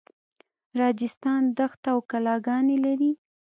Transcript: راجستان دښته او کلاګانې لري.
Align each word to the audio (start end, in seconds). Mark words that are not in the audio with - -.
راجستان 0.81 1.41
دښته 1.57 1.89
او 1.93 1.99
کلاګانې 2.11 2.77
لري. 2.85 3.11